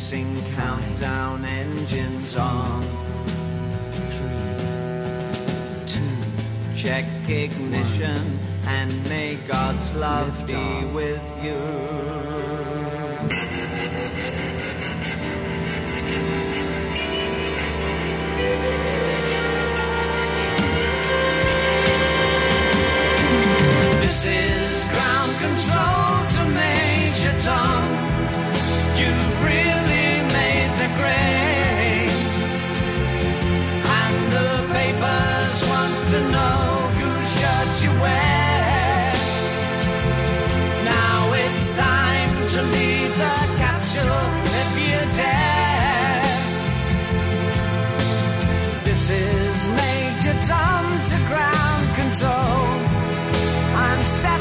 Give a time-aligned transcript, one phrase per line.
[0.00, 2.82] dancing countdown engines on.
[3.92, 4.56] Three,
[5.86, 6.00] two,
[6.74, 11.60] check ignition and may God's love be with you.
[24.00, 27.99] This is ground control to Major Tom.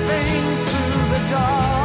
[0.09, 1.78] through the dark.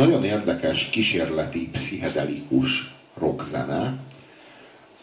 [0.00, 3.98] nagyon érdekes kísérleti, pszichedelikus rockzene,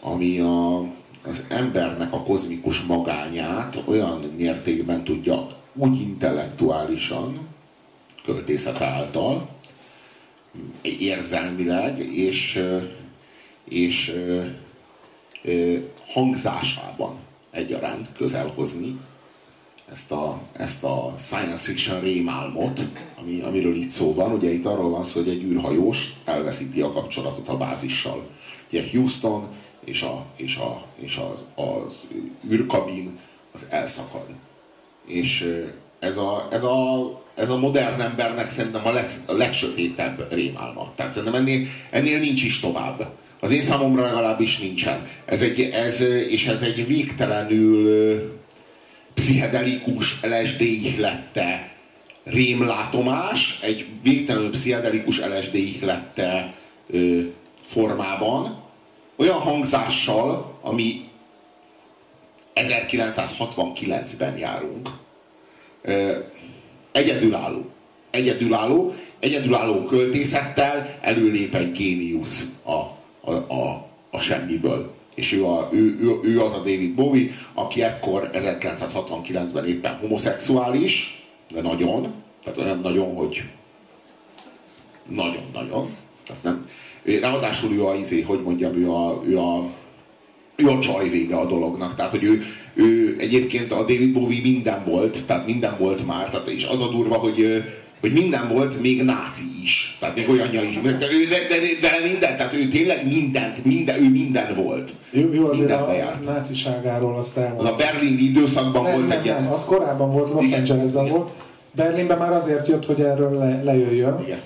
[0.00, 0.78] ami a,
[1.22, 7.48] az embernek a kozmikus magányát olyan mértékben tudja úgy intellektuálisan,
[8.24, 9.48] költészet által,
[10.82, 12.64] érzelmileg, és,
[13.64, 14.14] és
[16.06, 17.16] hangzásában
[17.50, 18.98] egyaránt közelhozni
[19.92, 22.80] ezt a, ezt a science fiction rémálmot,
[23.20, 24.32] ami, amiről itt szó van.
[24.32, 28.26] Ugye itt arról van szó, hogy egy űrhajós elveszíti a kapcsolatot a bázissal.
[28.70, 29.48] Ugye Houston
[29.84, 32.06] és, a, és, a, és az, az
[32.50, 33.18] űrkabin
[33.52, 34.26] az elszakad.
[35.06, 35.58] És
[35.98, 36.98] ez a, ez a,
[37.34, 40.92] ez a modern embernek szerintem a, leg, a legsötétebb rémálma.
[40.96, 43.12] Tehát szerintem ennél, ennél nincs is tovább.
[43.40, 45.06] Az én számomra legalábbis nincsen.
[45.24, 48.37] Ez egy, ez, és ez egy végtelenül
[49.18, 51.72] pszichedelikus LSD ihlette
[52.24, 56.54] rémlátomás, egy végtelenül pszichedelikus LSD ihlette
[56.90, 57.20] ö,
[57.62, 58.62] formában,
[59.16, 61.00] olyan hangzással, ami
[62.54, 64.88] 1969-ben járunk.
[65.82, 66.18] Ö,
[66.92, 67.70] egyedülálló.
[68.10, 72.72] Egyedülálló, egyedülálló költészettel előlép egy géniusz a,
[73.30, 77.82] a, a, a semmiből és ő, a, ő, ő, ő az a David Bowie, aki
[77.82, 82.12] ekkor 1969-ben éppen homoszexuális, de nagyon,
[82.44, 83.42] tehát olyan nagyon, hogy
[85.08, 85.96] nagyon-nagyon.
[86.26, 86.68] Tehát nem,
[87.20, 89.64] ráadásul ő a, izé, hogy mondjam, ő a, ő a,
[90.56, 91.96] ő a csaj vége a dolognak.
[91.96, 92.42] Tehát, hogy ő,
[92.74, 96.88] ő egyébként a David Bowie minden volt, tehát minden volt már, tehát, és az a
[96.88, 97.62] durva, hogy
[98.00, 99.96] hogy minden volt, még náci is.
[100.00, 100.80] Tehát még olyanja is.
[100.80, 104.92] De, de, de, de minden, tehát ő tényleg mindent, minden, ő minden volt.
[105.10, 106.24] Ő, ő azért a bejárt.
[106.24, 107.64] náciságáról azt elmondta.
[107.66, 111.30] Az a berlini időszakban nem, volt nem, egy nem, az korábban volt, Los Angelesben volt.
[111.72, 114.20] Berlinben már azért jött, hogy erről le, lejöjjön.
[114.20, 114.40] Igen.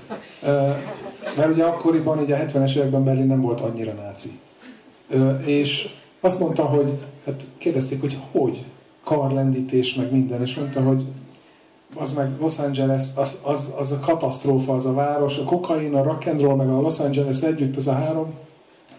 [1.36, 4.28] Mert ugye akkoriban, ugye a 70-es években Berlin nem volt annyira náci.
[5.44, 5.88] És
[6.20, 6.92] azt mondta, hogy,
[7.26, 8.64] hát kérdezték, hogy hogy,
[9.04, 11.02] karlendítés, meg minden, és mondta, hogy
[11.94, 16.02] az meg Los Angeles, az, az, az a katasztrófa, az a város, a kokain, a
[16.02, 18.34] rock and roll, meg a Los Angeles együtt, ez a három,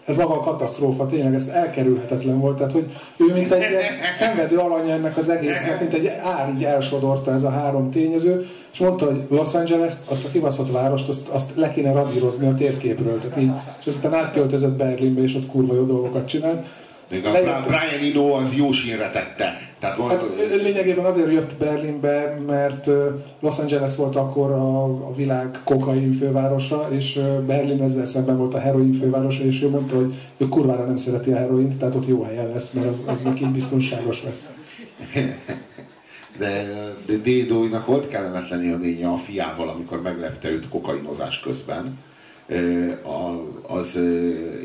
[0.04, 3.64] ez maga a katasztrófa, tényleg ez elkerülhetetlen volt, tehát hogy ő mint egy
[4.16, 8.78] szenvedő alanya ennek az egésznek, mint egy ár így elsodorta ez a három tényező, és
[8.78, 13.20] mondta, hogy Los Angeles, azt a kibaszott várost, azt, azt le kéne radírozni a térképről,
[13.20, 13.50] tehát így,
[13.80, 16.66] és aztán átköltözött Berlinbe, és ott kurva jó dolgokat csinált,
[17.10, 17.30] még a
[17.66, 19.58] Brian Eno az jó sínre tette.
[19.78, 20.22] Tehát van, hát,
[20.62, 22.88] lényegében azért jött Berlinbe, mert
[23.40, 28.58] Los Angeles volt akkor a, a világ kokain fővárosa, és Berlin ezzel szemben volt a
[28.58, 32.22] heroin fővárosa, és ő mondta, hogy ő kurvára nem szereti a heroint, tehát ott jó
[32.22, 34.52] helyen lesz, mert az, az neki biztonságos lesz.
[36.38, 36.64] De,
[37.06, 41.98] de Dédóinak volt kellemetlen élménye a fiával, amikor meglepte őt kokainozás közben
[43.66, 43.98] az,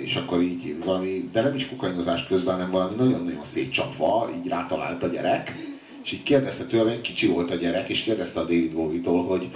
[0.03, 5.03] és akkor így valami, de nem is kokainozás közben, hanem valami nagyon-nagyon szétcsapva, így rátalált
[5.03, 5.55] a gyerek,
[6.03, 9.49] és így kérdezte tőle, kicsi volt a gyerek, és kérdezte a David Bowie-tól, hogy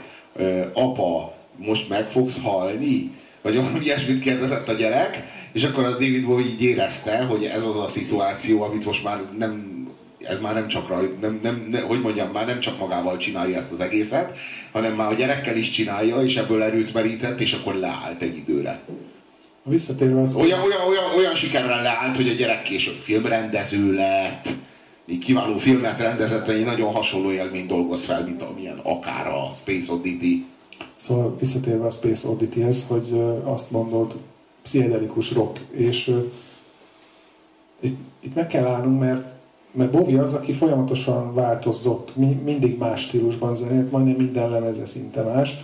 [0.74, 3.12] apa, most meg fogsz halni?
[3.42, 7.64] Vagy valami ilyesmit kérdezett a gyerek, és akkor a David Bowie így érezte, hogy ez
[7.64, 9.73] az a szituáció, amit most már nem
[10.28, 13.58] ez már nem csak rajt, nem, nem, ne, hogy mondjam, már nem csak magával csinálja
[13.58, 14.38] ezt az egészet,
[14.72, 18.82] hanem már a gyerekkel is csinálja, és ebből erőt merített, és akkor leállt egy időre.
[19.64, 20.34] Visszatérve az...
[20.34, 24.48] Olyan, olyan, olyan, olyan sikerrel leállt, hogy a gyerek később filmrendező lett,
[25.06, 29.92] így kiváló filmet rendezett, egy nagyon hasonló élmény dolgoz fel, mint amilyen akár a Space
[29.92, 30.46] Oddity.
[30.96, 34.20] Szóval visszatérve a Space Oddity-hez, hogy azt mondod,
[34.64, 36.12] pszichedelikus rock, és
[37.80, 39.33] itt, itt meg kell állnunk, mert
[39.74, 45.64] mert Bovi az, aki folyamatosan változott, mindig más stílusban zenélt, majdnem minden lemeze szinte más,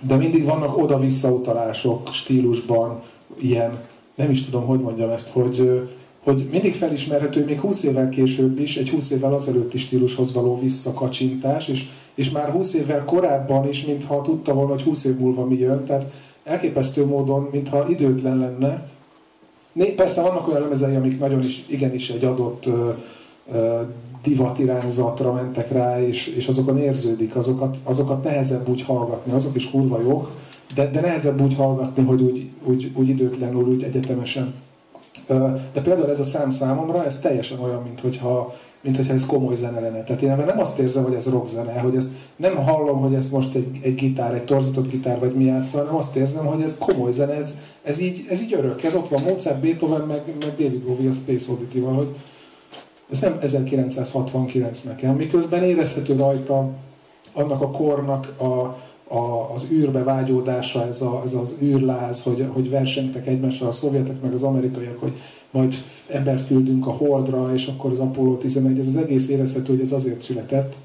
[0.00, 3.02] de mindig vannak oda-vissza utalások stílusban,
[3.38, 3.78] ilyen,
[4.14, 5.88] nem is tudom, hogy mondjam ezt, hogy,
[6.22, 11.68] hogy mindig felismerhető, még 20 évvel később is, egy 20 évvel azelőtti stílushoz való visszakacsintás,
[11.68, 15.58] és, és már 20 évvel korábban is, mintha tudta volna, hogy 20 év múlva mi
[15.58, 16.12] jön, tehát
[16.44, 18.88] elképesztő módon, mintha időtlen lenne,
[19.96, 22.68] Persze vannak olyan lemezei, amik nagyon is, igenis egy adott
[24.22, 30.00] divatirányzatra mentek rá, és, és azokon érződik, azokat, azokat nehezebb úgy hallgatni, azok is kurva
[30.00, 30.30] jók,
[30.74, 34.54] de, de nehezebb úgy hallgatni, hogy úgy, úgy, úgy időtlenül, úgy egyetemesen.
[35.72, 39.56] De például ez a szám számomra, ez teljesen olyan, mint hogyha, mint hogyha ez komoly
[39.56, 40.04] zene lenne.
[40.04, 43.30] Tehát én nem azt érzem, hogy ez rock zene, hogy ezt nem hallom, hogy ez
[43.30, 46.78] most egy, egy gitár, egy torzított gitár vagy mi játszol, hanem azt érzem, hogy ez
[46.78, 47.54] komoly zene, ez,
[47.84, 48.82] ez, így, ez így örök.
[48.82, 52.08] Ez ott van Mozart, Beethoven, meg, meg David Bowie a Space Oddity-val, hogy
[53.10, 56.68] ez nem 1969 nekem, miközben érezhető rajta
[57.32, 58.44] annak a kornak a,
[59.14, 64.20] a, az űrbe vágyódása, ez, a, ez az űrláz, hogy, hogy versengtek egymással a szovjetek
[64.22, 65.12] meg az amerikaiak, hogy
[65.50, 65.74] majd
[66.08, 69.92] embert küldünk a Holdra, és akkor az Apollo 11, ez az egész érezhető, hogy ez
[69.92, 70.76] azért született,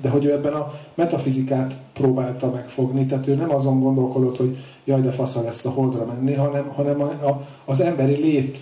[0.00, 5.00] de hogy ő ebben a metafizikát próbálta megfogni, tehát ő nem azon gondolkodott, hogy jaj,
[5.00, 8.58] de fasza lesz a Holdra menni, hanem, hanem a, a, az emberi lét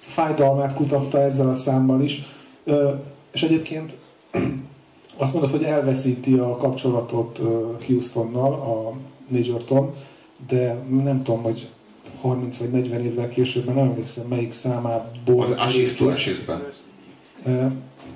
[0.00, 2.22] fájdalmát kutatta ezzel a számmal is.
[2.64, 2.90] Ö,
[3.32, 3.96] és egyébként
[5.16, 7.40] azt mondod, hogy elveszíti a kapcsolatot
[7.86, 8.92] Houstonnal, a
[9.28, 9.94] Major Tom,
[10.48, 11.70] de nem tudom, hogy
[12.20, 15.42] 30 vagy 40 évvel később, nem emlékszem melyik számából.
[15.42, 16.62] Az Ashes to Ashes-ben.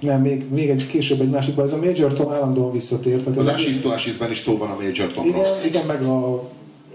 [0.01, 3.23] Nem, még, még egy később egy másikban, ez a Major Tom állandóan visszatér.
[3.23, 5.27] Tehát Az Ashes to Ashes-ben is szó van a Major Tomról.
[5.27, 6.49] igen, igen, meg a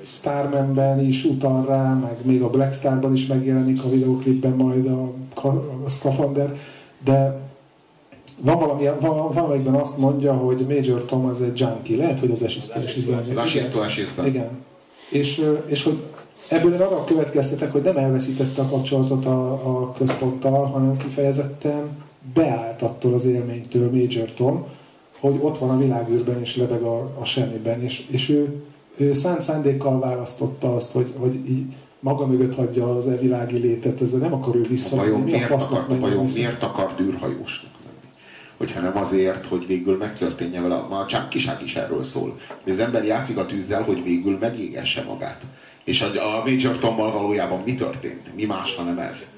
[0.06, 5.13] Starmanben is utal rá, meg még a Black Starban is megjelenik a videóklipben majd a,
[5.86, 6.60] a Scaphander,
[7.04, 7.44] de
[8.39, 12.44] van valami, van, valamelyikben azt mondja, hogy Major Tom az egy junkie, lehet, hogy az
[12.44, 13.20] esiztésben.
[13.20, 14.25] Az Ashes-ben.
[14.25, 14.50] Igen.
[15.10, 15.98] És, és hogy
[16.48, 22.82] ebből én arra következtetek, hogy nem elveszítette a kapcsolatot a, a központtal, hanem kifejezetten beállt
[22.82, 24.65] attól az élménytől Major Tom,
[25.20, 28.63] hogy ott van a világűrben és lebeg a, a semmiben, és, és ő,
[28.98, 31.65] ő szánt szándékkal választotta azt, hogy, hogy így
[32.00, 35.10] maga mögött hagyja az e-világi létet, ezzel nem akar ő visszamenni.
[35.10, 36.38] Vajon Mi miért menjen vajon vissza?
[36.38, 38.13] miért akart űrhajósnak lenni?
[38.58, 42.38] Hogyha nem azért, hogy végül megtörténje vele, a csánkiság is erről szól.
[42.63, 45.41] Hogy az ember játszik a tűzzel, hogy végül megégesse magát.
[45.84, 48.36] És a, a Major Tommal valójában mi történt?
[48.36, 49.29] Mi más, hanem ez?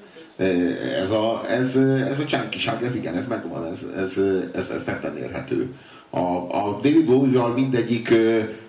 [1.02, 1.76] Ez a, ez,
[2.10, 5.74] ez a csánkiság, ez igen, ez megvan, ez, ez, ez, ez tetten érhető.
[6.10, 8.10] A, a David Bowie-val mindegyik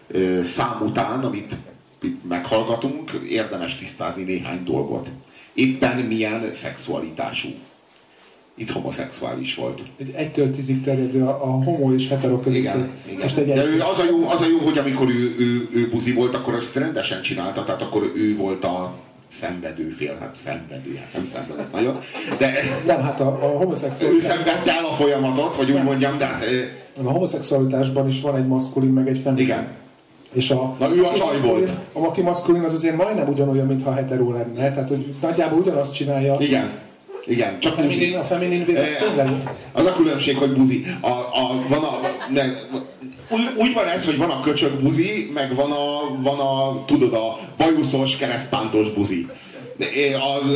[0.07, 1.55] ö, szám után, amit
[2.01, 5.09] itt meghallgatunk, érdemes tisztázni néhány dolgot.
[5.53, 7.49] Éppen milyen szexualitású.
[8.55, 9.81] Itt homoszexuális volt.
[9.97, 12.59] Egy egytől tízig terjedő a, a homo és hetero között.
[12.59, 13.21] Igen, igen.
[13.21, 15.89] Most egy De ő, az, a jó, az a jó, hogy amikor ő, ő, ő
[15.89, 18.93] buzi volt, akkor ezt rendesen csinálta, tehát akkor ő volt a
[19.31, 21.98] szenvedő fél, hát szenvedő, hát nem szenvedett nagyon,
[22.38, 22.51] de
[22.86, 26.43] nem, hát a, a ő homoszexualitás, szenvedte el a folyamatot, vagy úgy mondjam, de hát,
[26.45, 26.62] ö,
[27.07, 29.45] a homoszexualitásban is van egy maszkulin, meg egy feminin.
[29.45, 29.67] igen.
[30.31, 31.69] És a, Na, ő a csaj volt.
[31.93, 34.74] A aki maszkulin az azért majdnem ugyanolyan, mintha hetero lenne.
[34.74, 36.36] Tehát, hogy nagyjából ugyanazt csinálja.
[36.39, 36.69] Igen.
[37.25, 38.13] Igen, csak A feminin, buzi.
[38.13, 39.29] a feminin vér, az Eh, tényleg
[39.71, 40.86] Az a különbség, hogy buzi.
[41.01, 42.00] A, a, van a,
[42.33, 42.41] ne,
[43.29, 47.13] úgy, úgy van ez, hogy van a köcsög buzi, meg van a, van a tudod,
[47.13, 49.27] a bajuszos, keresztpántos buzi.
[50.13, 50.51] A,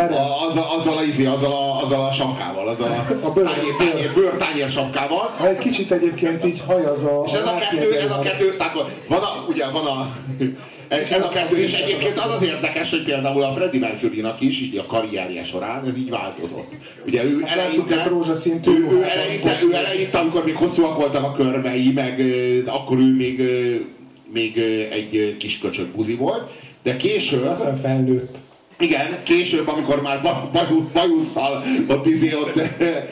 [0.00, 3.74] a, azzal, azzal, a, izé, azzal, a, azzal a sapkával, azzal a, A bőr- tányér,
[3.78, 5.34] tányér, bőr, tányér sapkával.
[5.38, 7.22] Ha egy kicsit egyébként így hajaz a...
[7.26, 8.74] És ez a kettő, ez a kettő, tehát
[9.08, 10.16] van a, ugye van a,
[10.90, 14.60] ez, ez a kettő, és egyébként az az érdekes, hogy például a Freddie Mercury-nak is
[14.60, 16.72] így a karrierje során ez így változott.
[17.06, 21.92] Ugye ő eleinte, rózsaszintű ő, ő eleinte, ő eleinte, amikor még hosszúak voltak a körmei,
[21.92, 22.22] meg
[22.66, 23.42] akkor ő még,
[24.32, 24.58] még
[24.90, 26.50] egy kis köcsög buzi volt,
[26.82, 28.36] de később, Aztán felnőtt.
[28.78, 33.08] igen, később, amikor már ba- baj- bajusszal ott, izé, ott e,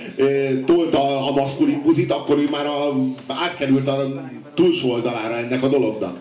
[0.67, 2.95] tolta a maszkulin buzit, akkor ő már a,
[3.27, 4.23] átkerült a
[4.55, 6.21] túlsó oldalára ennek a dolognak.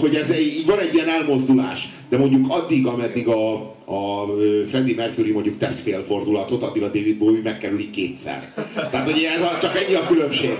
[0.00, 3.52] Hogy ez egy- van egy ilyen elmozdulás, de mondjuk addig, ameddig a,
[3.84, 4.26] a
[4.68, 8.52] Freddie Mercury mondjuk tesz félfordulatot, addig a David Bowie megkerüli kétszer.
[8.90, 10.54] Tehát, hogy ez a, csak ennyi a különbség.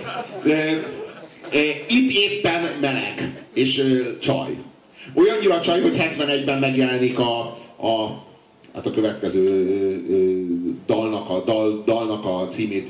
[1.89, 3.83] Itt éppen meleg, és
[4.21, 4.51] csaj.
[5.15, 7.41] Olyannyira csaj, hogy 71-ben megjelenik a,
[7.77, 8.23] a,
[8.75, 12.89] hát a következő dalnak a, dal, dalnak a címét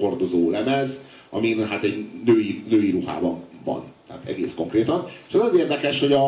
[0.00, 0.98] hordozó lemez,
[1.30, 3.82] amin hát egy női, női ruhában van.
[4.12, 5.06] Tehát egész konkrétan.
[5.28, 6.26] És az az érdekes, hogy a,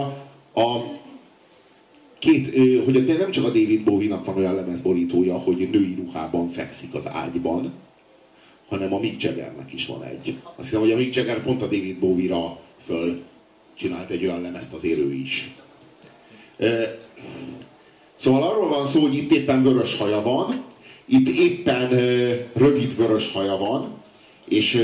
[0.54, 0.84] a
[2.18, 7.06] két, hogy nem csak a David Bowie-nak van olyan lemezborítója, hogy női ruhában fekszik az
[7.08, 7.72] ágyban,
[8.68, 10.36] hanem a Mick Jaggernek is van egy.
[10.42, 13.22] Azt hiszem, hogy a Mick Jagger pont a David Bowie-ra föl
[13.74, 15.54] csinált egy olyan lemezt azért ő is.
[18.16, 20.64] Szóval arról van szó, hogy itt éppen vörös haja van,
[21.04, 21.88] itt éppen
[22.52, 24.02] rövid vörös haja van,
[24.44, 24.74] és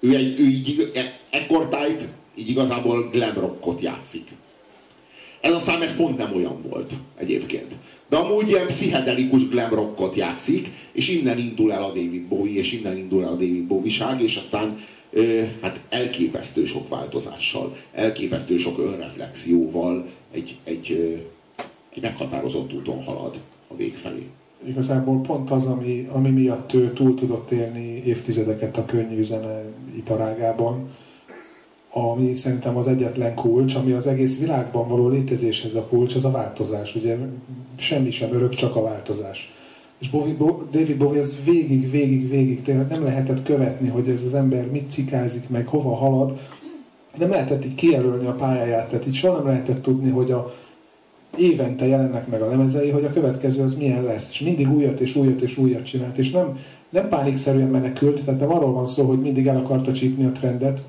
[0.00, 0.90] ő, egy, ő így
[1.36, 4.28] e- ekkortájt így igazából glam rockot játszik.
[5.40, 7.74] Ez a szám, ez pont nem olyan volt egyébként.
[8.08, 12.72] De amúgy ilyen pszichedelikus glam rockot játszik, és innen indul el a David Bowie, és
[12.72, 14.78] innen indul el a David Bowie-ság, és aztán
[15.10, 21.14] ö, hát elképesztő sok változással, elképesztő sok önreflexióval egy, egy, ö,
[21.94, 24.26] egy meghatározott úton halad a vég felé.
[24.66, 29.62] Igazából pont az, ami, ami miatt ő túl tudott élni évtizedeket a könnyű zene
[29.96, 30.90] iparágában,
[31.96, 36.30] ami szerintem az egyetlen kulcs, ami az egész világban való létezéshez a kulcs, az a
[36.30, 36.94] változás.
[36.94, 37.16] Ugye
[37.76, 39.54] semmi sem örök, csak a változás.
[39.98, 44.22] És Bowie, Bo, David Bowie ez végig, végig, végig tényleg nem lehetett követni, hogy ez
[44.22, 46.40] az ember mit cikázik meg, hova halad.
[47.18, 50.54] Nem lehetett így kijelölni a pályáját, tehát így soha nem lehetett tudni, hogy a,
[51.38, 54.30] évente jelennek meg a lemezei, hogy a következő az milyen lesz.
[54.30, 56.18] És mindig újat és újat és újat csinált.
[56.18, 56.58] És nem,
[56.90, 60.82] nem pánikszerűen menekült, tehát nem arról van szó, hogy mindig el akarta csípni a trendet,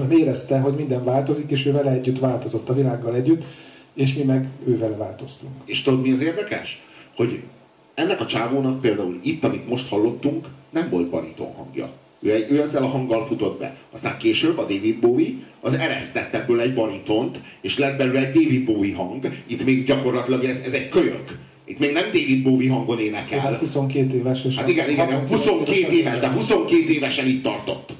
[0.00, 3.42] hanem érezte, hogy minden változik, és ő vele együtt változott a világgal együtt,
[3.94, 5.52] és mi meg ő vele változtunk.
[5.64, 6.82] És tudod, mi az érdekes?
[7.20, 7.42] hogy
[7.94, 11.90] ennek a csávónak például itt, amit most hallottunk, nem volt bariton hangja.
[12.20, 13.76] Ő, ő ezzel a hanggal futott be.
[13.90, 18.64] Aztán később a David Bowie az eresztett ebből egy baritont, és lett belőle egy David
[18.64, 19.28] Bowie hang.
[19.46, 21.38] Itt még gyakorlatilag ez, ez egy kölyök.
[21.64, 23.38] Itt még nem David Bowie hangon énekel.
[23.38, 24.44] Hát 22 éves.
[24.44, 27.92] És Hát igen, igen, 22 éves, de 22 évesen itt tartott.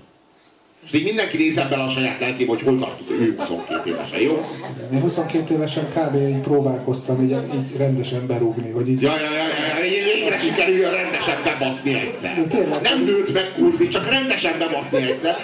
[0.90, 4.46] És így mindenki nézzen bele a saját lelkébe, hogy hol tartott ő 22 évesen, jó?
[4.92, 6.14] Én 22 évesen kb.
[6.14, 9.02] így próbálkoztam így, így rendesen berúgni, vagy így...
[9.02, 12.46] Ja, ja, ja, ja, ja, sikerüljön rendesen bebaszni egyszer.
[12.48, 12.80] De.
[12.82, 15.36] Nem nőtt meg kurvi, csak rendesen bebaszni egyszer.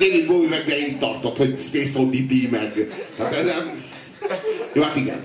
[0.00, 2.88] David Bowie meg így tartott, hogy Space Oddity meg.
[3.16, 3.84] Tehát ez nem...
[4.72, 5.18] Jó, hát igen.